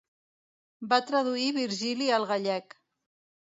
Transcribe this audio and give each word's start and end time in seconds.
Va 0.93 0.97
traduir 1.09 1.51
Virgili 1.59 2.09
al 2.19 2.27
gallec. 2.33 2.77